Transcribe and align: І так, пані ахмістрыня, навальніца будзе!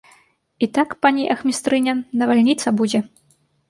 І 0.67 0.69
так, 0.77 0.95
пані 1.07 1.29
ахмістрыня, 1.35 1.97
навальніца 2.25 2.79
будзе! 2.83 3.09